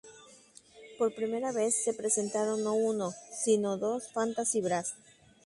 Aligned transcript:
Por 0.97 1.13
primera 1.13 1.51
vez 1.51 1.75
se 1.83 1.93
presentaron 1.93 2.63
no 2.63 2.73
uno, 2.73 3.13
si 3.43 3.59
no 3.59 3.77
dos 3.77 4.11
"Fantasy 4.11 4.59
Bras". 4.59 4.95